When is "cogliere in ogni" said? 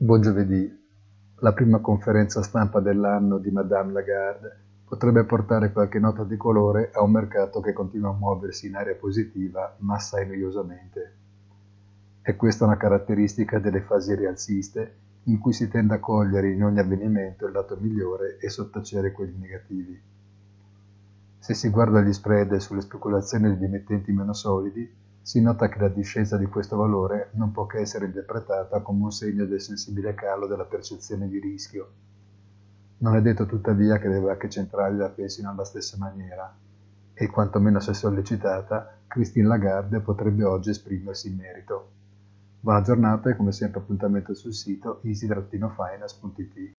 15.98-16.78